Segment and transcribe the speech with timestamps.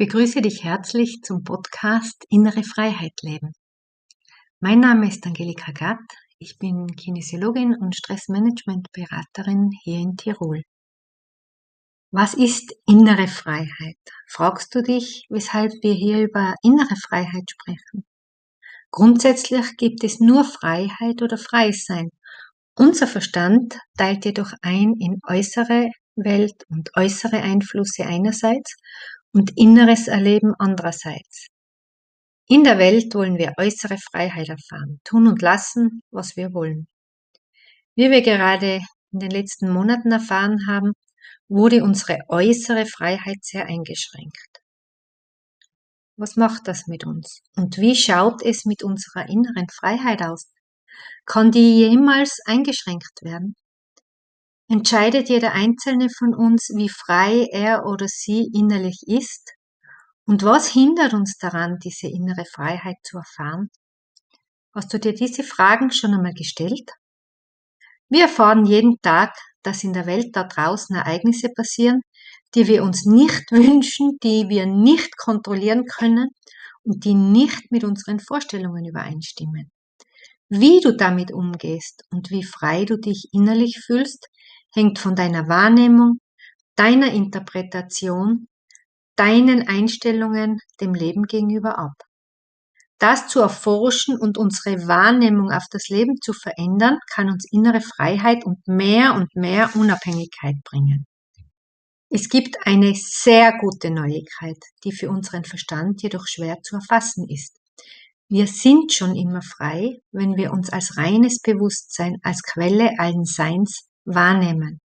[0.00, 3.52] begrüße dich herzlich zum Podcast Innere Freiheit leben.
[4.58, 5.98] Mein Name ist Angelika Gatt,
[6.38, 10.62] ich bin Kinesiologin und Stressmanagementberaterin hier in Tirol.
[12.12, 13.98] Was ist innere Freiheit?
[14.26, 18.06] Fragst du dich, weshalb wir hier über innere Freiheit sprechen?
[18.90, 22.08] Grundsätzlich gibt es nur Freiheit oder Freisein.
[22.74, 28.76] Unser Verstand teilt jedoch ein in äußere Welt und äußere Einflüsse einerseits
[29.32, 31.46] und inneres Erleben andererseits.
[32.48, 36.88] In der Welt wollen wir äußere Freiheit erfahren, tun und lassen, was wir wollen.
[37.94, 38.80] Wie wir gerade
[39.12, 40.92] in den letzten Monaten erfahren haben,
[41.48, 44.60] wurde unsere äußere Freiheit sehr eingeschränkt.
[46.16, 47.40] Was macht das mit uns?
[47.56, 50.52] Und wie schaut es mit unserer inneren Freiheit aus?
[51.24, 53.56] Kann die jemals eingeschränkt werden?
[54.70, 59.52] Entscheidet jeder einzelne von uns, wie frei er oder sie innerlich ist?
[60.24, 63.70] Und was hindert uns daran, diese innere Freiheit zu erfahren?
[64.74, 66.90] Hast du dir diese Fragen schon einmal gestellt?
[68.08, 72.00] Wir erfahren jeden Tag dass in der Welt da draußen Ereignisse passieren,
[72.54, 76.30] die wir uns nicht wünschen, die wir nicht kontrollieren können
[76.82, 79.70] und die nicht mit unseren Vorstellungen übereinstimmen.
[80.48, 84.26] Wie du damit umgehst und wie frei du dich innerlich fühlst,
[84.74, 86.18] hängt von deiner Wahrnehmung,
[86.76, 88.48] deiner Interpretation,
[89.16, 91.92] deinen Einstellungen dem Leben gegenüber ab.
[92.98, 98.44] Das zu erforschen und unsere Wahrnehmung auf das Leben zu verändern, kann uns innere Freiheit
[98.44, 101.06] und mehr und mehr Unabhängigkeit bringen.
[102.10, 107.56] Es gibt eine sehr gute Neuigkeit, die für unseren Verstand jedoch schwer zu erfassen ist.
[108.28, 113.89] Wir sind schon immer frei, wenn wir uns als reines Bewusstsein, als Quelle allen Seins
[114.04, 114.80] wahrnehmen.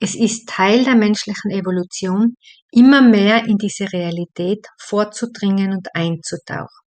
[0.00, 2.36] Es ist Teil der menschlichen Evolution,
[2.70, 6.84] immer mehr in diese Realität vorzudringen und einzutauchen.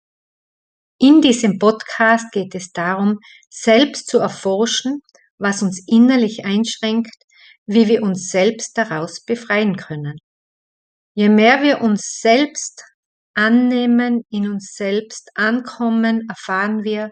[1.00, 3.18] In diesem Podcast geht es darum,
[3.50, 5.00] selbst zu erforschen,
[5.38, 7.14] was uns innerlich einschränkt,
[7.66, 10.18] wie wir uns selbst daraus befreien können.
[11.14, 12.84] Je mehr wir uns selbst
[13.34, 17.10] annehmen, in uns selbst ankommen, erfahren wir,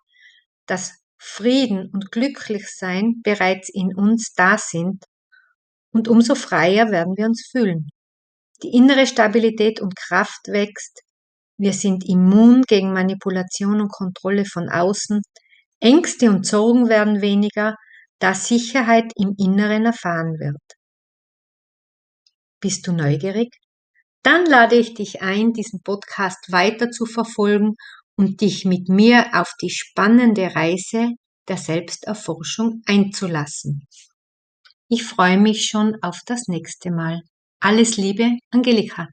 [0.67, 5.05] dass Frieden und Glücklichsein bereits in uns da sind
[5.93, 7.89] und umso freier werden wir uns fühlen.
[8.63, 11.03] Die innere Stabilität und Kraft wächst,
[11.59, 15.23] wir sind immun gegen Manipulation und Kontrolle von außen.
[15.81, 17.77] Ängste und Sorgen werden weniger,
[18.19, 20.61] da Sicherheit im Inneren erfahren wird.
[22.61, 23.55] Bist du neugierig?
[24.23, 27.77] Dann lade ich dich ein, diesen Podcast weiter zu verfolgen
[28.17, 31.11] und dich mit mir auf die spannende Reise
[31.49, 33.87] der Selbsterforschung einzulassen.
[34.89, 37.21] Ich freue mich schon auf das nächste Mal.
[37.61, 39.09] Alles Liebe, Angelika.